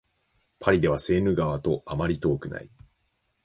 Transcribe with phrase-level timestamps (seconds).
[0.59, 2.71] パリではセーヌ川とあまり遠くない